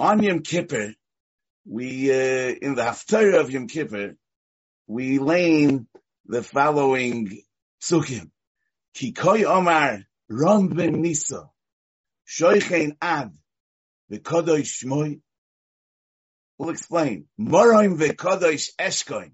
[0.00, 0.94] On Yom Kippur,
[1.66, 4.16] we, uh, in the Haftarah of Yom Kippur,
[4.86, 5.88] we lane
[6.24, 7.42] the following
[7.82, 8.30] psukim.
[8.96, 11.50] Kikoy omar ram ben nisa,
[12.26, 13.36] shoichein ad,
[14.10, 15.20] v'kodosh shmoy.
[16.56, 17.26] We'll explain.
[17.38, 19.32] Moraim v'kodosh eshkoin.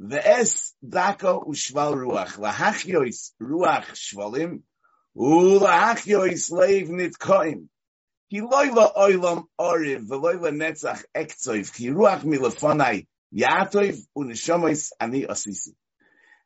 [0.00, 2.38] V'es dako u'shval ruach.
[2.38, 4.62] Lahachyois ruach shvalim.
[5.16, 7.66] U'lahachyois leiv nitkoim.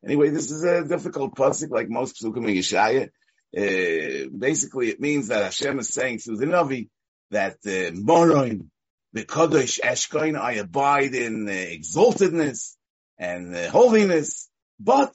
[0.05, 3.11] Anyway, this is a difficult pasuk, like most psukim in Yeshaya.
[3.56, 6.89] Uh, basically, it means that Hashem is saying through the Navi
[7.30, 8.69] that uh, Moroim,
[9.12, 12.77] the Kodesh Eshkoin, I abide in uh, exaltedness
[13.19, 14.48] and uh, holiness,
[14.80, 15.14] but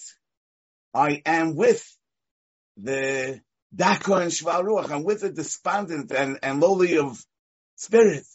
[0.94, 1.84] I am with
[2.77, 3.41] the
[3.76, 4.91] Dako and Shvaruach.
[4.91, 7.23] I'm with the despondent and, and lowly of
[7.76, 8.26] spirit.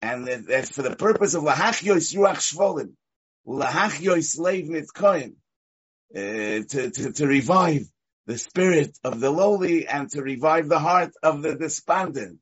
[0.00, 2.92] And that's for the purpose of Lahachyois Ruach Shvolim,
[3.46, 5.34] Lahachyois Leiv Nitkoin,
[6.14, 7.86] uh, to, to, revive
[8.26, 12.38] the spirit of the lowly and to revive the heart of the despondent.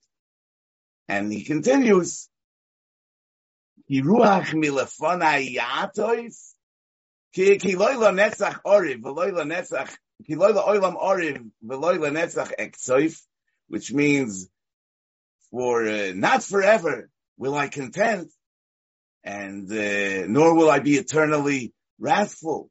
[1.09, 2.29] And he continues,
[3.91, 6.53] Ruach milafona yatois,
[7.33, 9.97] ki oriv, veloyla netzach, oilam oriv, veloyla netzach
[13.69, 14.48] which means
[15.50, 18.31] for, uh, not forever will I content,
[19.25, 22.70] and, uh, nor will I be eternally wrathful.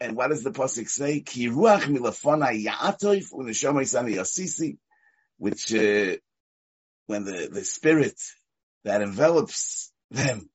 [0.00, 1.20] And what does the pasuk say?
[1.20, 1.82] Ki ruach
[3.32, 4.78] u'neshama yasisi,
[5.38, 6.16] which uh,
[7.06, 8.20] when the the spirit
[8.84, 10.50] that envelops them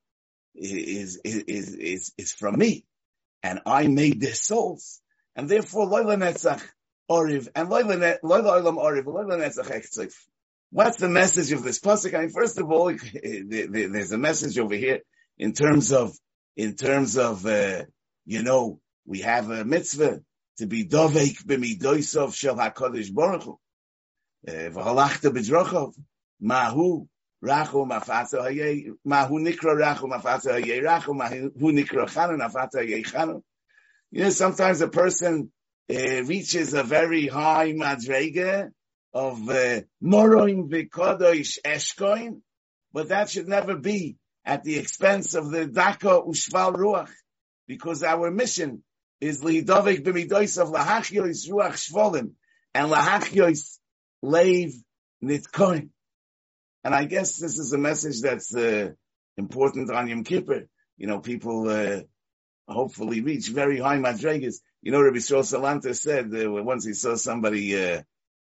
[0.53, 2.85] is is is is, is from me,
[3.43, 5.01] and I made their souls,
[5.35, 6.63] and therefore loyla netzach
[7.09, 10.13] oriv and loyla olam oriv loyla netzach ektzif.
[10.69, 12.13] What's the message of this pasuk?
[12.13, 15.01] I mean, first of all, there's a message over here
[15.37, 16.13] in terms of
[16.55, 17.83] in terms of uh,
[18.25, 20.21] you know we have a mitzvah
[20.57, 23.59] to be dovek b'midoisov shel HaKadosh Baruch Hu.
[24.47, 25.93] V'halachta b'drochov,
[26.41, 27.07] mahu
[27.43, 33.41] rachu mafatza hayei, mahu nikra rachu mafatza hayei rachu, mahu nikra chanu mafatza hayei chanu.
[34.11, 35.51] You know, sometimes a person
[35.89, 38.71] uh, reaches a very high madrega
[39.13, 42.41] of uh, moroim v'kodosh eshkoin,
[42.93, 47.11] but that should never be at the expense of the daka ushval ruach,
[47.67, 48.83] because our mission
[49.19, 52.31] is lihidovek b'midois of lahachyois ruach shvolim
[52.73, 53.77] and lahachyois
[54.23, 54.73] leiv
[55.23, 55.89] nitkoin.
[56.87, 58.91] And I guess this is a message that's uh,
[59.35, 60.69] important on Yom Kippur.
[60.95, 62.03] You know, people uh,
[62.65, 64.61] hopefully reach very high madregas.
[64.81, 68.03] You know, Rabbi Shol Salanta said uh, once he saw somebody, uh,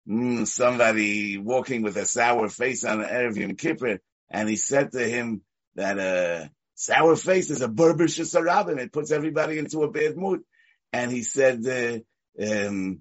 [0.06, 4.92] mm, somebody walking with a sour face on the Erev Yom Kippur, and he said
[4.92, 5.42] to him
[5.76, 8.80] that uh, sour face is a Berber Shasarabim.
[8.80, 10.42] It puts everybody into a bad mood
[10.92, 13.00] and he said, uh, um,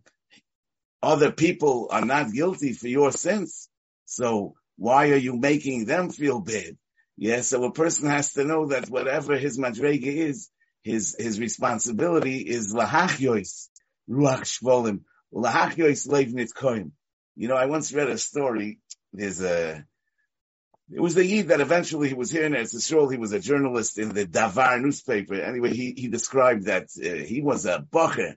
[1.03, 3.69] other people are not guilty for your sins.
[4.05, 6.77] So why are you making them feel bad?
[7.17, 10.51] Yeah, so a person has to know that whatever his madrega is,
[10.83, 13.69] his, his responsibility is lahachyois,
[14.09, 15.01] ruach shvolim,
[15.33, 16.91] lahachyois leivnit koim.
[17.37, 18.81] You know, I once read a story,
[19.13, 19.85] there's a,
[20.93, 23.11] it was the Yid that eventually he was here in Eretz.
[23.11, 25.35] He was a journalist in the Davar newspaper.
[25.35, 28.35] Anyway, he, he described that uh, he was a bacher,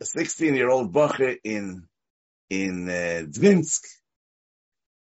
[0.00, 1.88] a 16 year old bacher in,
[2.48, 3.80] in uh, Dvinsk.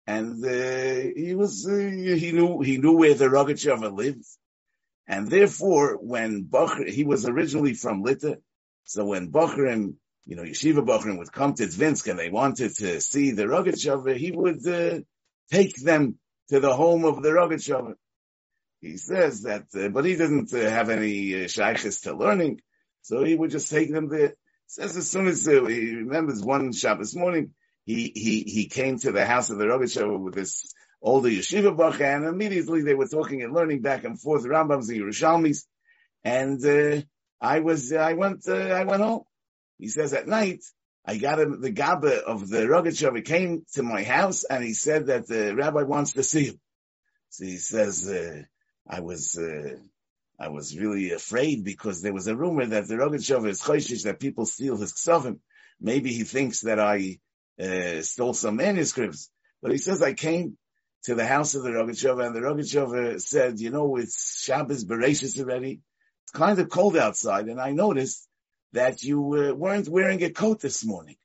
[0.08, 4.26] And uh, he was, uh, he knew, he knew where the Rogachover lived.
[5.08, 8.40] And therefore, when Bacher, he was originally from Lita.
[8.84, 9.96] So when Bacherim,
[10.26, 14.16] you know, Yeshiva Bacherim would come to Dvinsk and they wanted to see the Rogachover,
[14.16, 15.00] he would uh,
[15.52, 17.96] take them to the home of the Rogachover.
[18.82, 22.62] He says that, uh, but he didn't uh, have any uh, shaykhs to learning,
[23.02, 24.36] so he would just take them there.
[24.68, 27.54] Says as soon as uh, he remembers one Shabbos morning,
[27.86, 32.06] he he he came to the house of the Rogachover with this older yeshiva bacha,
[32.06, 35.66] and immediately they were talking and learning back and forth Rambams and Yerushalmis,
[36.24, 37.02] and uh,
[37.40, 39.24] I was I went uh, I went home.
[39.78, 40.64] He says at night
[41.08, 45.08] I got him, the Gaba of the Rogachover came to my house and he said
[45.08, 46.60] that the rabbi wants to see him.
[47.30, 48.44] So he says, uh,
[48.88, 49.76] I was, uh,
[50.40, 54.20] I was really afraid because there was a rumor that the Rogachover is choishish that
[54.20, 55.40] people steal his ksovim.
[55.80, 57.20] Maybe he thinks that I,
[57.62, 59.30] uh, stole some manuscripts.
[59.62, 60.58] But he says I came
[61.04, 65.40] to the house of the Rogachover and the Rogachover said, you know, it's Shabbos Bereshis
[65.40, 65.82] already.
[66.24, 68.28] It's kind of cold outside and I noticed
[68.74, 71.16] that you uh, weren't wearing a coat this morning.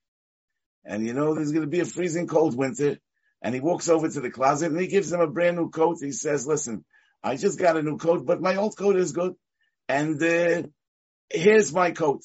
[0.85, 2.99] And you know, there's going to be a freezing cold winter.
[3.43, 5.99] and he walks over to the closet and he gives him a brand new coat.
[6.01, 6.85] He says, listen,
[7.23, 9.35] I just got a new coat, but my old coat is good.
[9.89, 10.63] And, uh,
[11.31, 12.23] here's my coat.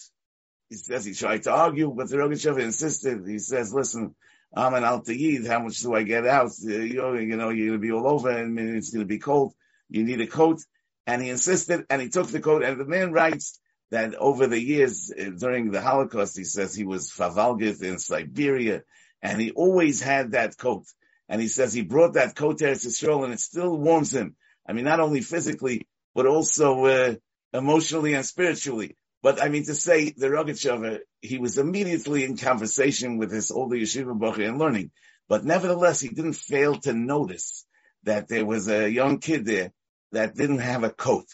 [0.70, 3.28] He says he tried to argue, but the Rogachev insisted.
[3.28, 4.16] He says, listen,
[4.54, 5.48] I'm an Altayid.
[5.48, 6.52] How much do I get out?
[6.66, 9.08] Uh, you know, you know, you're going to be all over and it's going to
[9.08, 9.54] be cold.
[9.90, 10.60] You need a coat.
[11.06, 13.60] And he insisted and he took the coat and the man writes
[13.92, 18.82] that over the years uh, during the Holocaust, he says he was Favalgith in Siberia
[19.22, 20.86] and he always had that coat.
[21.30, 24.36] And he says he brought that coat there to Israel and it still warms him.
[24.68, 27.16] I mean, not only physically, but also, uh,
[27.54, 28.98] emotionally and spiritually.
[29.26, 33.76] But I mean to say the Rogachover, he was immediately in conversation with his older
[33.76, 34.92] yeshiva bacher and learning.
[35.28, 37.66] But nevertheless, he didn't fail to notice
[38.04, 39.72] that there was a young kid there
[40.12, 41.26] that didn't have a coat.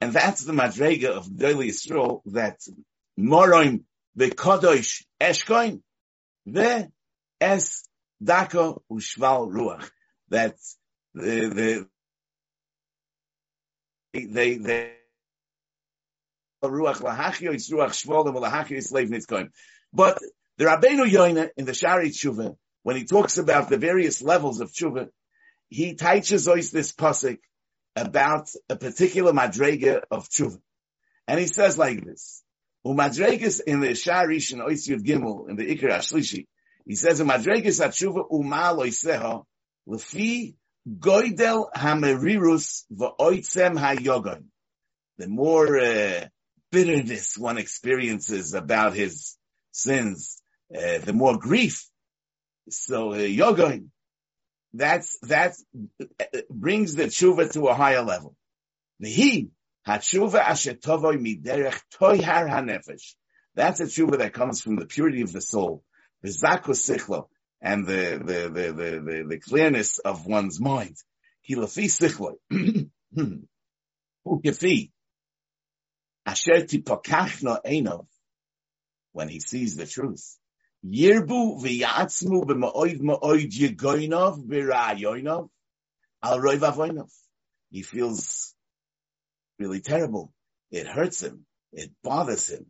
[0.00, 2.58] And that's the madrega of Gedolei Yisrael that
[3.16, 3.84] Moroim
[4.18, 5.82] Bekodosh Eshkoin
[6.46, 6.90] the
[7.40, 7.88] Es
[8.20, 9.88] Dako Ushval Ruach.
[10.30, 10.56] That
[11.14, 11.86] the,
[14.12, 14.94] the, they, they, ruach lahachiyos ruach shvolim lahachiyos leiv
[16.26, 16.44] nitkoim.
[16.62, 16.70] But
[20.58, 24.72] the Rabbeinu Yoina in the Shari Tshuva, when he talks about the various levels of
[24.72, 25.08] Tshuva,
[25.68, 27.38] he teaches us this pasuk
[27.94, 30.60] about a particular madrega of Tshuva.
[31.26, 32.42] And he says like this,
[32.86, 36.46] Umadregas in the Shari and Ois Yud Gimel, in the Ikar Ashlishi,
[36.86, 39.44] he says, Umadregas Tshuva umal oiseho,
[39.88, 40.54] lefi
[40.88, 44.44] goidel hamerirus va'oitzem hayogon.
[45.18, 46.28] The more uh,
[46.70, 49.36] bitterness one experiences about his
[49.72, 50.40] sins,
[50.74, 51.88] uh, the more grief.
[52.68, 53.80] So uh, yoga,
[54.72, 55.54] that's that
[56.00, 58.34] uh, brings the tshuva to a higher level.
[59.00, 59.50] He
[59.86, 63.14] hatshuva ashetovoy miderech toyhar hanefesh.
[63.54, 65.84] That's a tshuva that comes from the purity of the soul,
[66.22, 67.24] the zakus
[67.60, 70.96] and the the, the the the the clearness of one's mind.
[71.48, 72.36] Hilafi sichlo.
[76.26, 78.06] Asher tipakachno enov,
[79.12, 80.36] when he sees the truth.
[80.84, 85.48] Yirbu v'yatzmu b'ma'oid ma'oid yegoinov b'ra'yoinov
[86.22, 87.12] al roiv avoinov.
[87.70, 88.54] He feels
[89.58, 90.32] really terrible.
[90.70, 91.46] It hurts him.
[91.72, 92.66] It bothers him.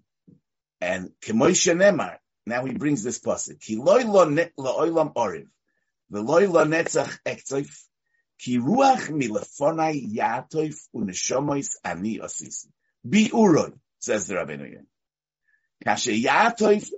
[0.80, 3.60] And Kemoisha Nemar, now he brings this pasuk.
[3.60, 5.48] Ki loy lo la'olam oriv,
[6.12, 7.74] v'loy lo netzach ektoif,
[8.38, 12.68] ki ruach milefonai yatoif u'neshomois ani osisi.
[13.06, 14.82] Bi'uroi, says the Rabbeinu
[15.84, 16.90] yatoif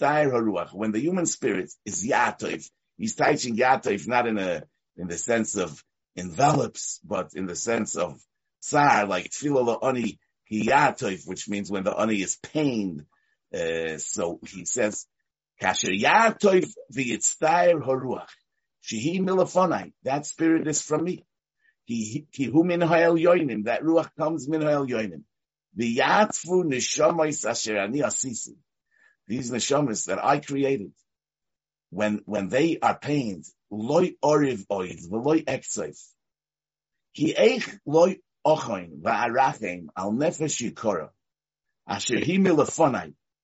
[0.00, 0.72] haruach.
[0.72, 4.64] When the human spirit is yatoif, he's teaching yatoif not in a,
[4.96, 5.82] in the sense of
[6.16, 8.20] envelops, but in the sense of
[8.60, 10.18] tsar, like tefillah la'oni
[10.50, 13.04] hiyatoif, which means when the ani is pained.
[13.52, 15.06] Uh, so he says,
[15.62, 18.28] Kasher yatoif v'yitztair haruach.
[18.82, 19.92] Shehi milafonai.
[20.02, 21.24] That spirit is from me.
[21.88, 23.64] Ki hu min ha'el yoinim.
[23.64, 25.22] That ruach comes min ha'el yoinim.
[25.76, 25.98] These
[29.50, 30.92] neshamas that I created,
[31.90, 35.98] when when they are pained, loy oriv oid, v'loy ekseif.
[37.14, 41.10] Ki eich loy ochoin va'arachem al nefesh yikora.
[41.86, 42.38] Asher hi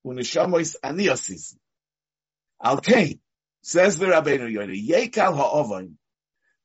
[0.07, 1.57] u'neshamas ani asisi.
[2.63, 3.21] Al kein,
[3.63, 5.95] says the Rabbeinu Yoina, yekal ha'ovoin,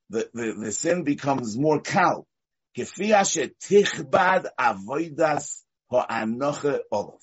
[0.09, 2.27] the, the, the sin becomes more kal.
[2.77, 7.21] Asher tichbad avoidas ho'anoche olav.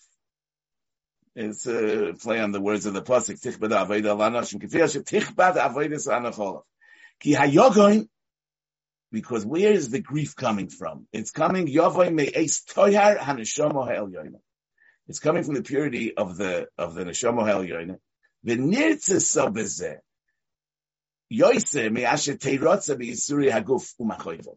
[1.35, 3.41] It's a play on the words of the pasuk.
[3.41, 4.63] Tichbad avoida lanoshim.
[4.63, 6.63] Kefi asher tichbad avoidas anoche olav.
[7.21, 8.09] Ki hayogoin,
[9.11, 11.07] because where is the grief coming from?
[11.13, 14.41] It's coming yovoy me'es toyar haneshomo ha'elyoina.
[15.09, 17.99] It's coming from the purity of the of the neshomo ha'elyoina.
[18.47, 19.99] V'nirtzes so bezeh.
[21.31, 24.57] Yoise me'asher teirotza be'isuri haguf u'machoyvov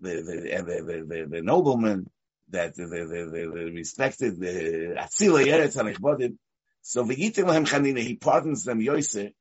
[0.00, 2.08] the the the, the, nobleman
[2.50, 6.36] that the, the, respected the Atzila Yeretz Hanichbodim.
[6.82, 9.32] So v'yitim lehem chanina, he pardons them Yosef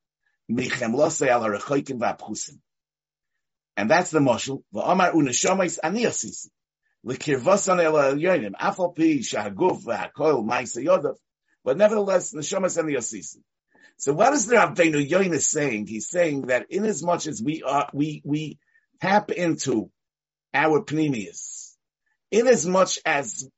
[0.50, 2.60] michem losei al harechoikim v'apchusim.
[3.78, 4.64] And that's the moshel.
[4.74, 6.50] V'omar u'neshomis ani asisi.
[7.04, 8.52] L'kirvosan el elyonim.
[8.54, 11.16] Afal pi shahaguf v'hakoil ma'isa yodav.
[11.64, 13.38] But nevertheless, neshomis ani asisi.
[13.98, 15.86] So what is the Rabbeinu Yonis saying?
[15.86, 18.58] He's saying that in as much as we are, we, we
[19.00, 19.92] tap into
[20.54, 21.76] our pneumius,
[22.30, 23.50] in as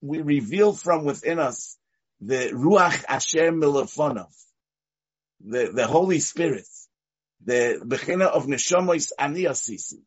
[0.00, 1.76] we reveal from within us
[2.20, 4.32] the Ruach Asher Milafonov,
[5.44, 6.66] the, the Holy Spirit,
[7.44, 10.00] the Bechina of Neshomois Aniyasisi.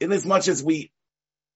[0.00, 0.90] In as we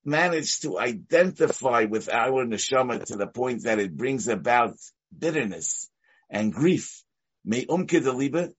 [0.04, 4.76] manage to identify with our neshama to the point that it brings about
[5.16, 5.88] bitterness
[6.28, 7.02] and grief,
[7.44, 8.52] may umke de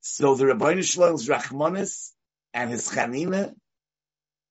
[0.00, 2.13] So the Ribono Shel Olam's Rachmanis
[2.54, 3.52] and his Chanina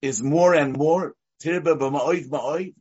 [0.02, 2.74] is more and more tirba b'ma'oid ma'oid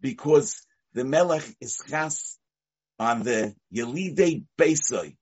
[0.00, 2.36] because the Melech is chas
[2.98, 5.16] on the Yelidei Beisoi,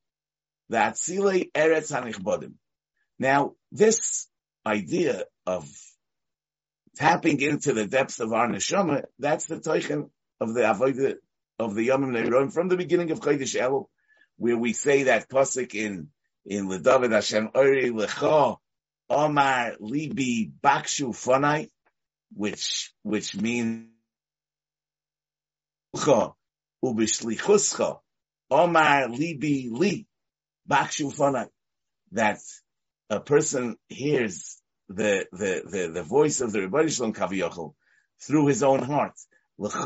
[0.71, 2.55] the Atzilei Eretz Hanichbodim.
[3.19, 4.27] Now, this
[4.67, 5.69] idea of
[6.97, 11.17] tapping into the depths of our neshama, that's the toichen of the avodah
[11.59, 13.87] of the Yom Neiron from the beginning of Chodesh Elul,
[14.37, 16.09] where we say that pasuk in
[16.45, 18.57] in Ledavid Hashem Ori Lecha
[19.13, 21.69] Omar Libi Bakshu Fonai,
[22.35, 23.89] which which means
[25.95, 27.99] Ubishlichuscha
[28.51, 30.07] Omar Libi Li
[30.69, 31.49] Bakshu Fonai,
[32.13, 32.41] that
[33.11, 37.75] a person hears the, the, the, the voice of the Ribono Shel Olam Kaviyachol
[38.23, 39.13] through his own heart.
[39.59, 39.77] Seek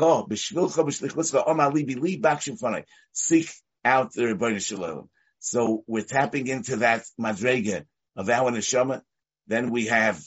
[3.85, 5.09] out the Ribono Shel Olam.
[5.39, 9.01] So we're tapping into that madrega of our neshama.
[9.47, 10.21] Then we have,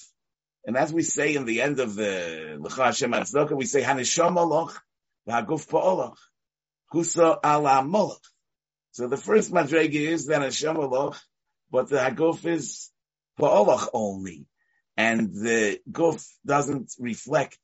[0.65, 4.49] and as we say in the end of the L'cha Hashem Atzdaka, we say Haneshama
[4.49, 4.83] Loch,
[5.29, 6.17] V'Haguf Pa'olach,
[6.93, 8.19] Husa Ala Molach.
[8.93, 11.21] So the first madrega is the Haneshama Loch,
[11.71, 12.91] but the Haguf is
[13.39, 14.47] Pa'olach only
[15.00, 17.59] and the guf doesn't reflect,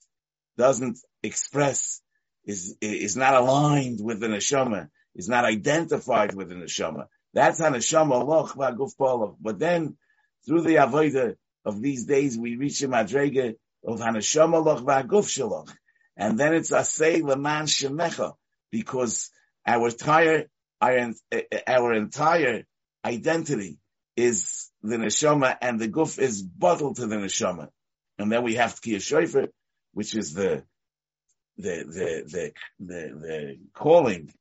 [0.57, 2.01] doesn't express,
[2.47, 7.09] is, is not aligned with the neshama, is not identified with the neshama.
[7.35, 9.37] That's how neshama loch guf polach.
[9.39, 9.99] But then,
[10.47, 15.75] through the avodah of these days, we reach a madrega of haneshama loch guf shalach.
[16.16, 18.35] And then it's asay leman shemecha,
[18.70, 19.30] because
[19.66, 20.46] our entire,
[20.80, 21.12] our,
[21.66, 22.64] our entire
[23.04, 23.78] identity
[24.16, 27.68] is the neshama and the guf is bottled to the neshama.
[28.18, 29.49] And then we have Tkiyah Shofar,
[29.92, 30.62] which is the,
[31.58, 34.32] the, the, the, the, the calling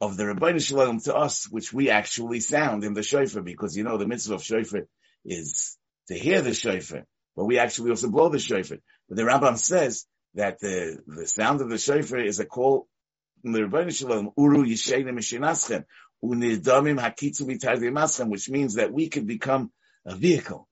[0.00, 3.74] of the Ribono Shel Olam to us, which we actually sound in the shofar, because
[3.76, 4.82] you know the mitzvah of shofar
[5.24, 5.77] is
[6.08, 7.04] to hear the shofar,
[7.36, 8.78] but we actually also blow the shofar.
[9.08, 12.88] But the Rambam says that the, the sound of the shofar is a call
[13.42, 15.84] from the Ribono Shel Olam, Uru Yishayim Mishinaschem,
[16.24, 19.70] Unidamim Hakitzu Mitayim which means that we could become
[20.04, 20.68] a vehicle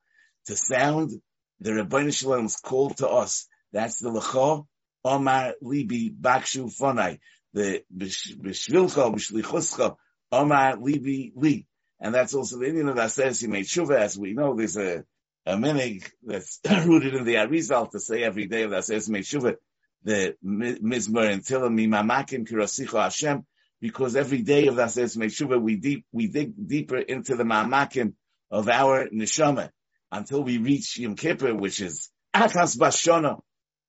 [0.46, 1.12] to sound
[1.60, 3.46] the Ribono Shel Olam's call to us.
[3.72, 4.64] That's the Lecha
[5.04, 7.18] Omar Libi Bakshu Fonai,
[7.52, 9.96] the Bishvilcha Bishlichuscha
[10.32, 11.66] Omar Libi Li.
[12.00, 15.04] And that's also the Indian of Aseres Yemei Tshuva, as we know, there's a,
[15.46, 19.54] a minig that's rooted in the Arizal to say every day of Aseres Yemei Tshuva,
[20.02, 23.46] the Mizmor and Tilim Mimamakim Kirasicha Hashem,
[23.80, 27.44] because every day of the Aseres Yemei Tshuva, we deep, we dig deeper into the
[27.44, 28.14] Mamakim
[28.50, 29.70] of our neshama
[30.10, 33.40] until we reach Yom Kippur, which is Achas Bashona.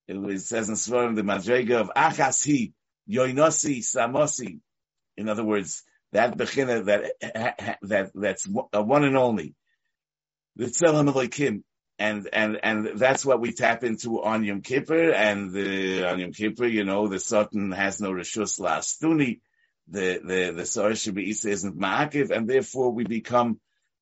[0.07, 2.71] It says in Svarim the Madrega of Achas Hi,
[3.11, 4.59] Yoinosi Samosi.
[5.17, 5.83] In other words,
[6.13, 9.55] that bechina that that that's one and only.
[10.57, 11.61] The Tzelem Elokim.
[11.99, 16.31] And, and, and that's what we tap into on Yom Kippur, and the, on Yom
[16.31, 19.39] Kippur, you know, the Satan has no Rishus Lastuni,
[19.87, 23.59] the, the, the Sar Isa isn't Ma'akiv, and therefore we become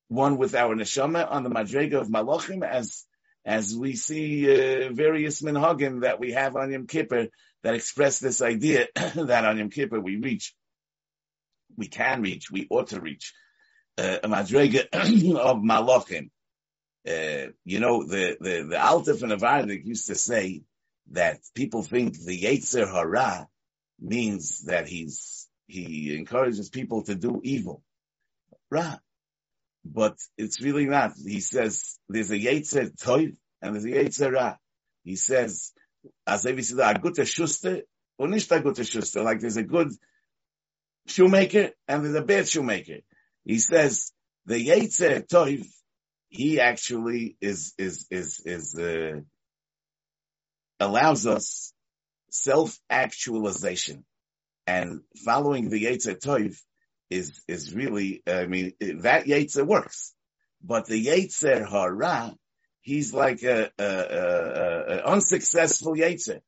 [0.08, 3.04] one with our neshama on the madrega of malachim, as
[3.44, 7.28] as we see uh, various minhagim that we have on Yom Kippur
[7.62, 10.54] that express this idea that on Yom Kippur we reach,
[11.76, 13.32] we can reach, we ought to reach
[13.98, 16.30] uh, a madrega of malachim.
[17.06, 20.62] Uh, you know, the the the Altif and Avardik used to say
[21.12, 23.46] that people think the Yetzer Hara
[24.00, 27.82] means that he's he encourages people to do evil.
[28.70, 28.98] Ra
[29.92, 31.12] but it's really not.
[31.16, 34.56] He says there's a Yetzer Toiv and there's a Yetzer Ra.
[35.04, 35.72] He says,
[36.26, 37.82] as if he said, a good schuster
[38.18, 39.22] or nicht a good schuster.
[39.22, 39.92] Like there's a good
[41.06, 42.98] shoemaker and there's a bad shoemaker.
[43.44, 44.12] He says
[44.46, 45.66] the Yetzer Toiv,
[46.28, 49.20] he actually is, is, is, is, uh,
[50.80, 51.72] allows us
[52.30, 54.04] self-actualization
[54.66, 56.60] and following the Yetzer Toiv
[57.08, 60.12] is is really, I mean, that Yetzer works,
[60.62, 62.34] but the Yetzer Hara,
[62.80, 66.40] he's like a, a, a, a unsuccessful Yetzer.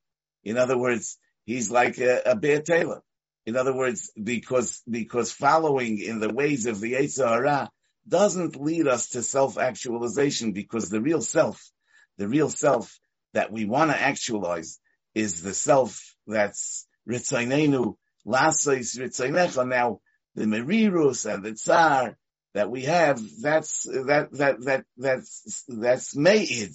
[0.42, 3.02] In other words, he's like a, a Bear Taylor.
[3.46, 7.70] In other words, because, because following in the ways of the Yetzer Hara
[8.08, 11.70] doesn't lead us to self-actualization because the real self,
[12.16, 12.98] the real self
[13.34, 14.78] that we want to actualize
[15.14, 17.96] is the self that's Ritzainenu,
[18.26, 19.66] Lasois Ritzainecha.
[19.66, 20.00] Now,
[20.34, 22.16] the Merirus and the Tsar
[22.54, 26.72] that we have, that's, that, that, that, that's, that's made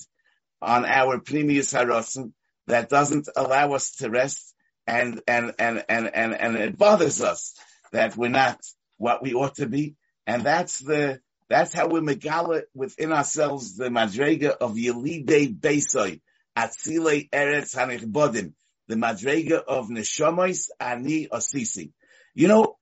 [0.61, 2.33] on our Pnimius Harasim
[2.67, 4.53] that doesn't allow us to rest
[4.87, 7.53] and, and, and, and, and, and it bothers us
[7.91, 8.59] that we're not
[8.97, 9.95] what we ought to be.
[10.25, 16.22] And that's the, that's how we megala within ourselves the madrega of Yelidei Beisoi,
[16.58, 18.53] Atzile Eretz Hanichbodim,
[18.88, 21.92] the madrega of Neshomois Ani Osisi.
[22.34, 22.77] You know,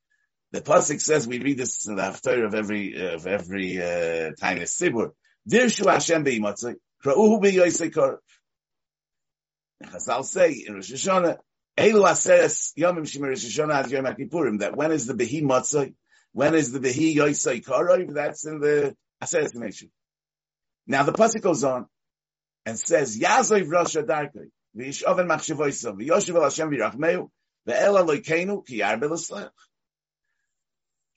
[0.52, 4.58] the pasuk says we read this in the after of every of every uh, time
[4.58, 5.12] in Sibur.
[5.50, 8.18] Dirshu Hashem be'imatzai, kra'uhu be'yoisei korv.
[9.84, 11.38] Chazal say in Rosh Hashanah,
[11.78, 15.42] Elu aseres yomim shemir Rosh Hashanah az Yom HaKippurim, that when is the behi
[16.34, 19.92] when is the behi yoisei korv, that's in the aseres nation.
[20.88, 21.88] Now the pasuk goes on
[22.66, 27.30] and says, Yazoi Rosh Hadarkei, v'ish oven machshevoisav, v'yoshev el Hashem v'rachmeu,
[27.68, 29.52] ve'el aloikeinu ki yarbe l'slech.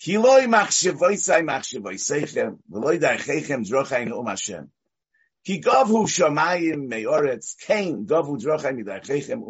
[0.00, 4.70] Ki loy machshevoisai machshevoiseichem, v'loy darcheichem drochain um Hashem.
[5.44, 9.42] Ki gavu shamayim me'oretz, kein gavu drochain midarcheichem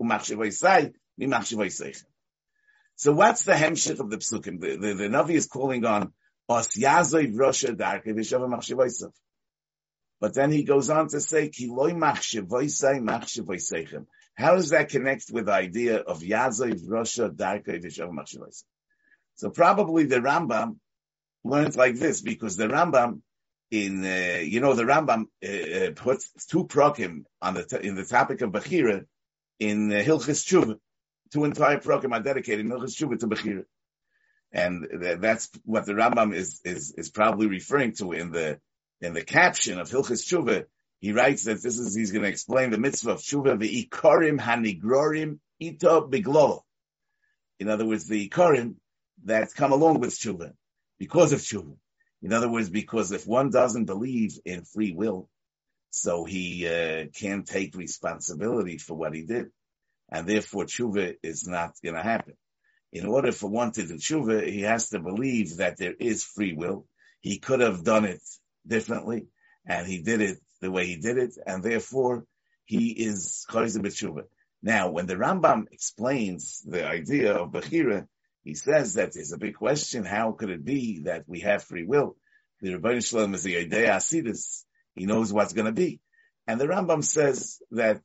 [0.00, 2.04] umachshevoisai mimachshevoiseichem.
[2.96, 4.60] So what's the hemshich of the psukim?
[4.60, 6.12] The, the, the Navi is calling on
[6.48, 6.68] Os
[8.48, 9.12] machshevoisav.
[10.20, 14.06] But then he goes on to say, Ki loy machshevoisai machshevoiseichem.
[14.34, 18.64] How does that connect with the idea of Yazoi Rosh Hadarkei, v'yoshev machshevoisav?
[19.36, 20.76] So probably the Rambam
[21.44, 23.22] learned like this because the Rambam
[23.70, 28.04] in uh, you know the Rambam uh, uh puts two prokim on the in the
[28.04, 29.06] topic of Bechira
[29.58, 30.76] in uh, Hilchis Tshuva.
[31.32, 32.76] Two entire prokim are dedicated to
[33.26, 33.64] Bechira,
[34.52, 34.86] and
[35.20, 38.60] that's what the Rambam is is is probably referring to in the
[39.00, 40.66] in the caption of Hilchis Tshuva.
[41.00, 44.38] He writes that this is he's going to explain the mitzvah of Tshuva the ikorim
[44.38, 46.60] hanigrorim ito biglo.
[47.58, 48.74] In other words, the ikorim
[49.24, 50.52] that come along with tshuva
[50.98, 51.76] because of tshuva.
[52.22, 55.28] In other words, because if one doesn't believe in free will,
[55.90, 59.50] so he uh, can't take responsibility for what he did,
[60.12, 62.34] and therefore tshuva is not going to happen.
[62.92, 66.52] In order for one to do tshuva, he has to believe that there is free
[66.52, 66.86] will.
[67.20, 68.20] He could have done it
[68.66, 69.28] differently,
[69.66, 72.26] and he did it the way he did it, and therefore
[72.66, 74.24] he is chayzer b'tshuva.
[74.62, 78.06] Now, when the Rambam explains the idea of Bechira,
[78.44, 80.04] he says that there's a big question.
[80.04, 82.16] How could it be that we have free will?
[82.60, 84.64] The Ribono Shel Olam is the idea Asidus.
[84.94, 86.00] He knows what's going to be.
[86.46, 88.02] And the Rambam says that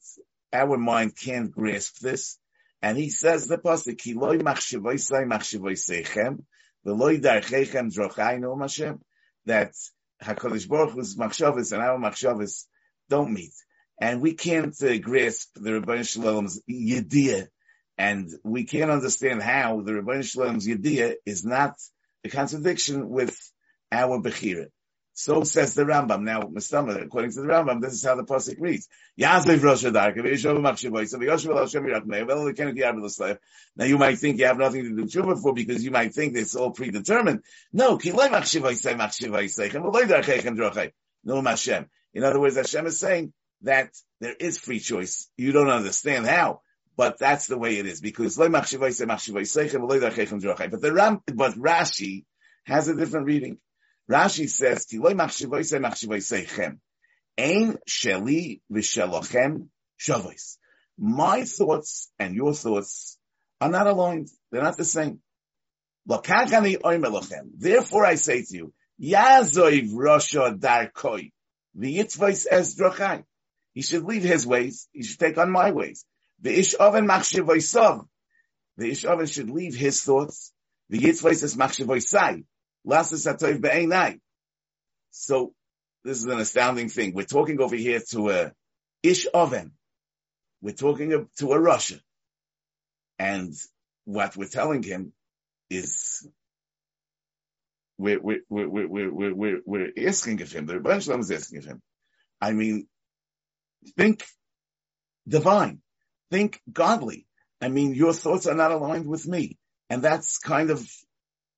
[0.53, 2.38] our mind can't grasp this.
[2.81, 6.43] And he says the pasuk, "Ki loy machshevoisai machshevoiseichem,
[6.86, 8.99] v'loy darcheichem drochainu Hashem."
[9.45, 9.73] That
[10.21, 12.65] Hakadosh Baruch Hu's machshavos and our machshavos
[13.10, 13.53] don't meet,
[13.99, 17.47] and we can't uh, grasp the Ribono Shel Olam's yediyah
[17.97, 21.75] and we can't understand how the Ribono Shel Olam's Yediyah is not
[22.23, 23.36] a contradiction with
[23.91, 24.67] our Bechira.
[25.19, 26.21] So says the Rambam.
[26.21, 28.88] Now, Mustama, according to the Rambam, this is how the Pasuk reads.
[29.17, 29.41] Now
[33.86, 36.56] you might think you have nothing to do tshuva for because you might think it's
[36.56, 37.41] all predetermined.
[37.73, 37.97] No,
[41.23, 41.89] no Hashem.
[42.13, 45.32] In other words, Hashem is saying that there is free choice.
[45.36, 46.62] You don't understand how
[46.95, 48.38] but that's the way it is because.
[48.38, 48.62] But the
[50.93, 52.25] Ram, but Rashi
[52.65, 53.58] has a different reading.
[54.09, 56.79] Rashi says ki loy machshivay say machshivay seichem
[57.37, 59.67] ein sheli v'shelochem
[59.99, 60.57] shavos.
[60.97, 63.17] My thoughts and your thoughts
[63.61, 64.29] are not aligned.
[64.51, 65.19] They're not the same.
[67.57, 71.31] Therefore I say to you, Yazoiv Rosha Darkoi,
[71.77, 73.23] Yitzvais es drachai.
[73.73, 74.87] He should leave his ways.
[74.91, 76.05] He should take on my ways.
[76.41, 78.07] The ish oven machshevoisav.
[78.77, 80.51] The ish oven should leave his thoughts.
[80.89, 82.45] The yitzvois is machshevoisai.
[85.12, 85.54] So
[86.04, 87.13] this is an astounding thing.
[87.13, 88.52] We're talking over here to a
[89.04, 89.73] ish oven.
[90.62, 92.00] We're talking to a rasha.
[93.19, 93.54] And
[94.06, 95.13] what we're telling him
[95.69, 96.28] is
[97.97, 101.32] we're, we're, we're, we're, we're, we're, we're asking of him, the Ribono Shel Olam is
[101.32, 101.82] asking of him.
[102.39, 102.88] I mean,
[103.97, 104.23] think
[105.28, 105.82] divine
[106.30, 107.26] think godly.
[107.62, 109.58] I mean, your thoughts are not aligned with me.
[109.89, 110.88] And that's kind of,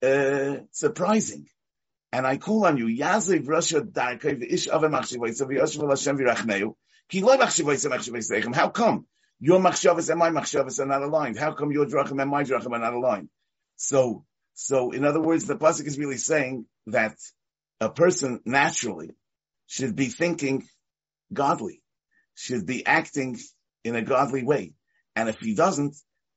[0.03, 1.47] uh, surprising.
[2.11, 3.59] And I call on you, Yaziv Lo
[7.37, 8.55] Machshivoysa Machshivoyseichem.
[8.55, 9.05] How come?
[9.39, 11.37] your machshavas and my machshavas are not aligned.
[11.37, 13.29] How come your drachim and my drachim are not aligned?
[13.77, 17.15] So, so in other words, the pasuk is really saying that
[17.79, 19.11] a person naturally
[19.67, 20.67] should be thinking
[21.31, 21.81] godly,
[22.35, 23.39] should be acting
[23.85, 24.73] in a godly way.
[25.15, 25.95] And if he doesn't,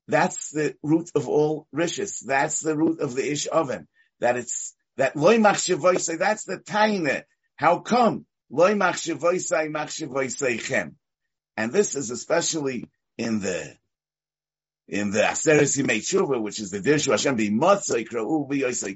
[0.08, 2.22] that's the root of all riches.
[2.26, 3.88] That's the root of the ish oven.
[4.20, 7.22] That it's, that loy machshavosai, that's the taina.
[7.56, 8.26] How come?
[8.50, 10.96] Loy machshavosai machshavosai chem.
[11.56, 13.76] And this is especially in the,
[14.88, 17.50] in the Aseres Yimei which is the Dirshu Hashem be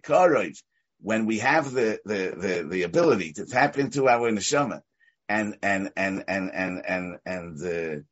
[0.00, 0.62] Karoj,
[1.00, 4.80] when we have the, the, the, the ability to tap into our neshama
[5.28, 8.02] and, and, and, and, and, and, and, uh,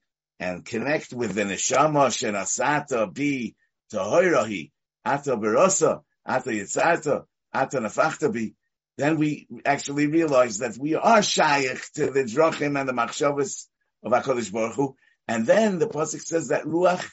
[0.41, 3.55] and connect with the neshama shenasata bi
[3.93, 4.71] tahoirahi
[5.05, 8.55] ata berosa ata yitzata ata nafachta bi,
[8.97, 13.67] then we actually realize that we are shaykh to the drachim and the machshavas
[14.03, 14.97] of HaKadosh Baruch Hu.
[15.27, 17.05] And then the Pasuk says that ruach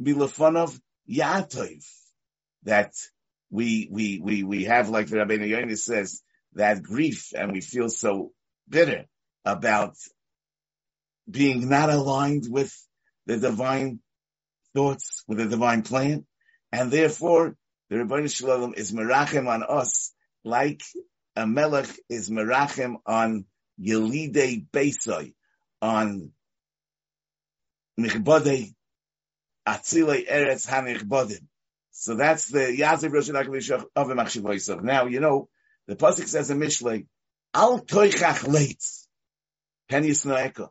[0.00, 1.84] bilafonov yatov,
[2.64, 2.92] that
[3.50, 6.22] we, we, we, we have, like the Rabbeinu Yonis says,
[6.54, 8.32] that grief and we feel so
[8.68, 9.06] bitter
[9.44, 9.96] about
[11.30, 12.74] being not aligned with
[13.26, 14.00] the divine
[14.74, 16.26] thoughts, with the divine plan.
[16.72, 17.56] And therefore,
[17.88, 20.12] the Ribono Shel Olam is merachem on us
[20.44, 20.82] like
[21.36, 23.44] a melech is merachem on
[23.80, 25.34] Yelidei Beisai,
[25.80, 26.32] on
[27.98, 28.74] Nichbodei
[29.66, 31.46] Atzilei Eretz HaNichbodim.
[31.92, 35.48] So that's the Yazik Rosh Hashanah of a Machshiv Now, you know,
[35.86, 37.06] the Pasuk says in Mishlei,
[37.54, 39.06] Al toichach leitz,
[39.88, 40.68] pen yisnoeka.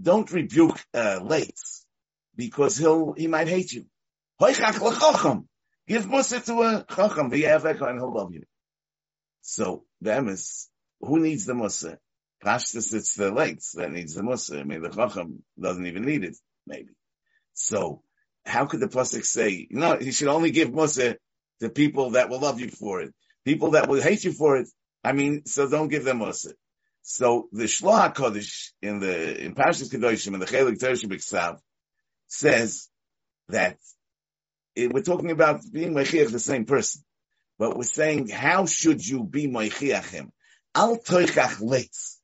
[0.00, 1.86] Don't rebuke, uh, leitz,
[2.36, 3.86] because he'll, he might hate you.
[5.88, 8.42] Give Musa to a chacham, v'yeveka, and he'll love you.
[9.40, 10.66] So, the emes,
[11.00, 11.98] who needs the Musa?
[12.44, 14.60] Pashtus, it's the leitz that needs the Musa.
[14.60, 16.90] I mean, the chacham doesn't even need it, maybe.
[17.54, 18.02] So,
[18.44, 21.16] how could the pasuk say, no, he should only give Musa
[21.60, 23.14] to people that will love you for it.
[23.44, 24.68] People that will hate you for it,
[25.02, 26.52] I mean, so don't give them Musa.
[27.08, 31.60] So the Shloah Kodesh in the, in Parashas Kedoshim, in the Chelik Tereshim B'Ksav,
[32.26, 32.88] says
[33.48, 33.78] that
[34.74, 37.04] it, we're talking about being Mechiach the same person.
[37.60, 40.30] But we're saying, how should you be Mechiachim?
[40.74, 42.16] Al toichach leitz.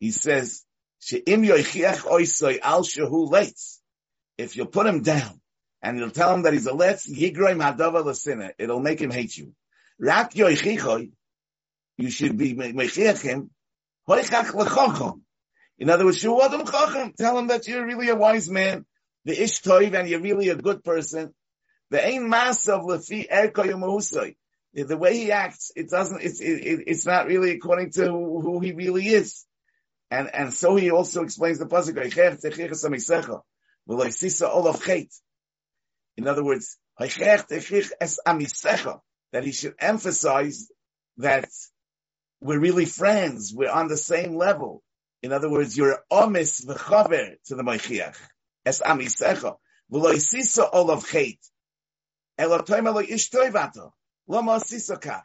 [0.00, 0.64] He says,
[0.98, 3.78] she'im yoichiach oisoi al shehu leitz.
[4.36, 5.40] If you put him down,
[5.80, 8.50] and you'll tell him that he's a letz, yigroim hadava l'sinah.
[8.58, 9.52] It'll make him hate you.
[10.00, 11.12] Rak yoichichoi,
[11.98, 13.50] you should be mechiach him.
[15.78, 16.22] In other words.
[16.22, 18.86] Tell him that you're really a wise man,
[19.24, 21.34] the ish toiv, and you're really a good person.
[21.90, 24.34] The ain masav lefi erko
[24.74, 28.72] The way he acts, it doesn't, it's, it, it's not really according to who he
[28.72, 29.44] really is.
[30.10, 31.96] And, and so he also explains the pasuk,
[36.16, 36.78] in other words,
[39.32, 40.68] that he should emphasize
[41.18, 41.48] that
[42.40, 44.82] we're really friends, we're on the same level.
[45.22, 48.16] In other words, you're omis v'chaver to the Maichiach.
[48.64, 49.56] Es amisecha.
[49.92, 51.04] V'lo isisa olav.
[52.38, 53.90] Elotoim elo ish toivato.
[54.28, 55.22] Lama asisa kach.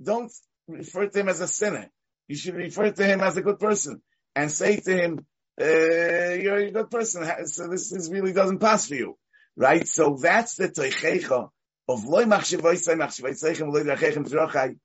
[0.00, 0.30] Don't
[0.68, 1.90] refer to him as a sinner.
[2.28, 4.02] You should refer to him as a good person
[4.36, 5.26] and say to him,
[5.60, 9.18] uh, you're a good person, so this, really doesn't pass for you.
[9.56, 9.88] Right?
[9.88, 11.48] So that's the toichecha
[11.88, 14.76] of loy machshevoisai machshevoisaichem loy drachechem zrochai,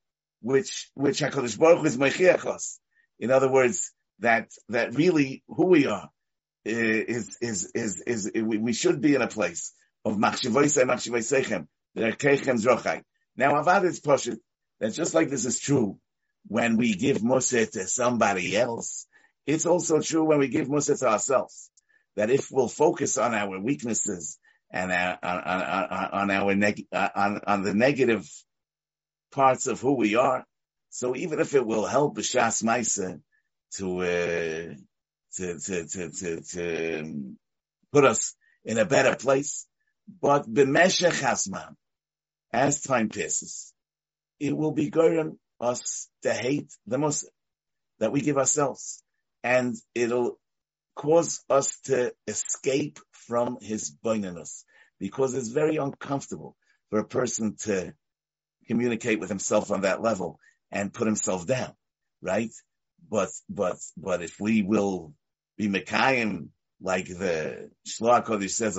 [0.44, 2.78] which, which HaKadosh Baruch is meichiachos.
[3.18, 6.10] In other words, that, that really who we are
[6.66, 11.68] is, is, is, is, is we, we should be in a place of machshevoisai machshevoisaichem,
[11.98, 13.04] drachechem zrochai.
[13.38, 14.38] Now Avad is poshut,
[14.80, 15.98] that just like this is true
[16.48, 19.08] when we give Musa to somebody else,
[19.48, 21.70] it's also true when we give Musa to ourselves.
[22.18, 24.38] That if we'll focus on our weaknesses
[24.70, 28.30] and uh, our, on, on, on our neg- on, on the negative
[29.34, 30.46] parts of who we are.
[30.90, 33.20] So even if it will help B'Shas Maisa
[33.78, 34.76] to, uh,
[35.36, 37.36] to, to, to, to, to
[37.92, 39.68] put us in a better place,
[40.22, 41.76] but B'Meshech Hasman,
[42.52, 43.74] as time passes,
[44.40, 47.32] it will be going us to hate the Muslim
[48.00, 49.02] that we give ourselves.
[49.44, 50.38] And it'll
[50.96, 54.64] cause us to escape from his boinanus
[55.00, 56.56] because it's very uncomfortable
[56.90, 57.94] for a person to
[58.68, 60.40] communicate with himself on that level
[60.72, 61.74] and put himself down,
[62.22, 62.52] right?
[63.10, 65.14] But, but, but if we will
[65.58, 66.50] be Mekayim,
[66.82, 68.78] like the Shloah Kodesh says,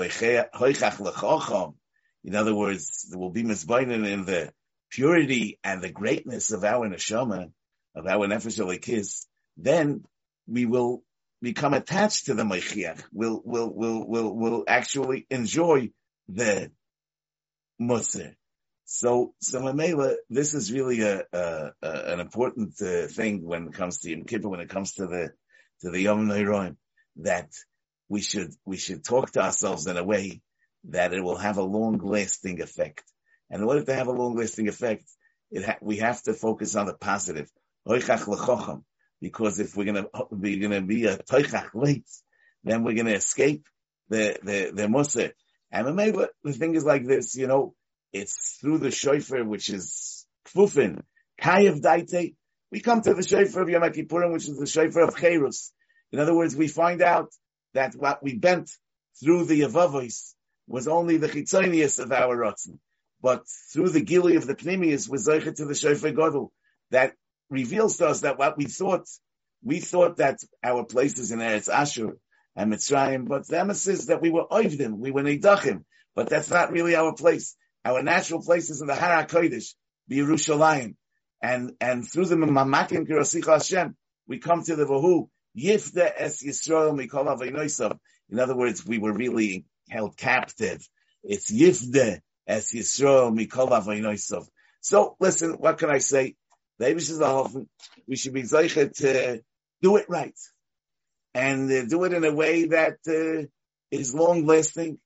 [2.25, 4.53] in other words, will be misbainin in the
[4.91, 7.51] purity and the greatness of our neshama,
[7.95, 10.05] of our nefesh kiss, then
[10.47, 11.03] we will
[11.43, 15.91] become attached to the Mashiach, will, we'll, we'll, we'll, we'll actually enjoy
[16.29, 16.71] the
[17.81, 18.35] Musr.
[18.85, 23.75] So, so Mamela, this is really a, a, a an important uh, thing when it
[23.75, 25.31] comes to Yom Kippur, when it comes to the,
[25.81, 26.77] to the Yom Neiroim,
[27.17, 27.51] that
[28.09, 30.43] we should, we should talk to ourselves in a way
[30.91, 33.03] that it will have a long lasting effect.
[33.51, 35.05] And in order to have a long lasting effect,
[35.51, 37.51] it ha- we have to focus on the positive
[39.21, 40.07] because if we're gonna
[40.39, 42.09] be gonna be a toichach late,
[42.65, 43.67] then we're gonna escape
[44.09, 45.33] the the the musa.
[45.71, 47.75] And maybe the thing is like this, you know,
[48.15, 51.03] it's through the shofar which is kfufin,
[51.41, 52.35] kayev daite.
[52.71, 55.73] We come to the shofar of Yom Kippurim, which is the shofar of Cherus.
[56.13, 57.31] In other words, we find out
[57.75, 58.71] that what we bent
[59.21, 60.35] through the Yavavos
[60.69, 62.79] was only the chitzonius of our rotzen.
[63.21, 66.51] But through the gili of the pnimius was zeicha to the shofar godel
[66.91, 67.15] that
[67.51, 69.09] reveals to us that what we thought,
[69.63, 72.17] we thought that our places in Eretz Ashur
[72.55, 76.95] and Mitzrayim, but the that we were oivdim, we were neidachim, but that's not really
[76.95, 77.57] our place.
[77.85, 79.75] Our natural place is in the Hara Kodesh,
[80.11, 80.95] Yerushalayim,
[81.43, 86.99] and, and through the Mamakim Kirosich Hashem, we come to the Vahu, Yifda Es Yisrael
[86.99, 87.99] Mikol Avinoisav.
[88.31, 90.87] In other words, we were really held captive.
[91.23, 94.47] It's Yifda Es Yisrael Mikol Avinoisav.
[94.81, 96.37] So listen, what can I say?
[96.79, 97.67] The
[98.09, 99.43] we should be zeicher to
[99.81, 100.35] do it right
[101.33, 103.47] and uh, do it in a way that uh,
[103.93, 104.99] is long lasting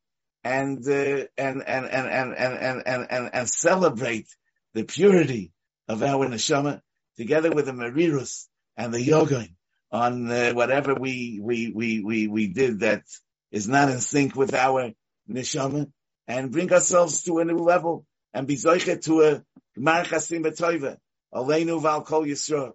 [0.48, 4.28] and, uh, and, and, and, and, and, and, and, and, celebrate
[4.72, 5.52] the purity
[5.88, 6.80] of our neshama
[7.18, 9.46] together with the marirus and the yoga
[9.92, 13.02] on uh, whatever we, we, we, we, we did that
[13.50, 14.92] is not in sync with our
[15.30, 15.90] neshama
[16.26, 19.42] and bring ourselves to a new level and be zeicher to a
[19.78, 20.96] gmar chasim b'toiva
[21.34, 22.72] Aleinu val kol Yisrael.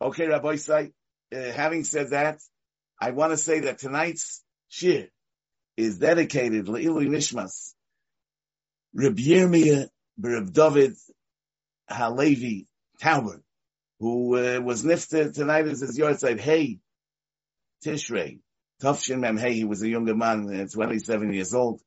[0.00, 0.92] Okay, Rabbi Say,
[1.34, 2.38] uh, having said that,
[3.00, 5.08] I want to say that tonight's shir
[5.76, 7.74] is dedicated Le'ilu Nishmas,
[8.94, 10.94] Reb Yirmiyah Reb David
[11.88, 12.66] Halevi
[13.02, 13.40] Tauber,
[14.00, 16.40] who uh, was nifted tonight as his yahrzeit.
[16.40, 16.78] Hey,
[17.84, 18.40] Tishrei,
[18.82, 21.80] Tafshin Mem Hey, he was a younger man, uh, 27 years old,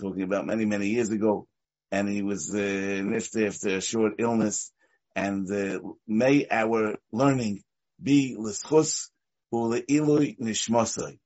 [0.00, 1.46] talking about many, many years ago,
[1.90, 4.72] and he was uh, nifted after a short illness,
[5.14, 7.62] and uh, may our learning
[8.02, 9.08] be l'schus
[9.52, 11.18] u'le'ilui nishmosai.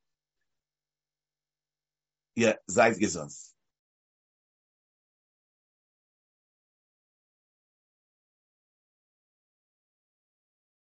[2.41, 3.50] Yeah, seid gesund.